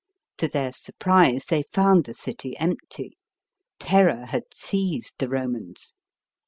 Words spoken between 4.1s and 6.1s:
had seized the Romans.